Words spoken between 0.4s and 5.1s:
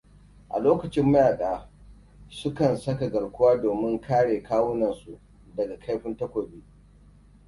A lokacin mayaka, su kan saka garkuwa domin kare kawunan